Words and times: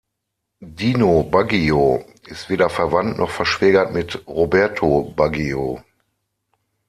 Dino 0.65 1.21
Baggio 1.23 2.03
ist 2.25 2.49
weder 2.49 2.71
verwandt 2.71 3.19
noch 3.19 3.29
verschwägert 3.29 3.93
mit 3.93 4.25
Roberto 4.25 5.13
Baggio. 5.15 5.83